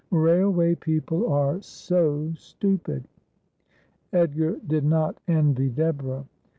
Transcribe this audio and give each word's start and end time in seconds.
Rail 0.09 0.49
way 0.49 0.73
people 0.73 1.31
are 1.31 1.61
so 1.61 2.33
stupid. 2.35 3.07
Edgar 4.11 4.55
did 4.65 4.83
not 4.83 5.19
envy 5.27 5.69
Deborah. 5.69 6.25